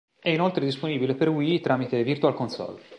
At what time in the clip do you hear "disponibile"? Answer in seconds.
0.65-1.13